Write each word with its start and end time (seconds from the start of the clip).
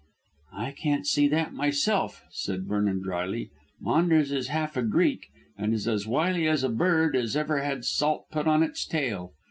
"I 0.55 0.71
can't 0.71 1.05
see 1.05 1.27
that 1.27 1.53
myself," 1.53 2.23
said 2.31 2.63
Vernon 2.65 3.03
drily. 3.03 3.51
"Maunders 3.79 4.31
is 4.31 4.47
half 4.47 4.75
a 4.75 4.81
Greek 4.81 5.27
and 5.55 5.75
is 5.75 5.87
as 5.87 6.07
wily 6.07 6.47
a 6.47 6.57
bird 6.69 7.15
as 7.15 7.35
ever 7.35 7.61
had 7.61 7.85
salt 7.85 8.25
put 8.31 8.47
on 8.47 8.63
its 8.63 8.83
tail. 8.87 9.33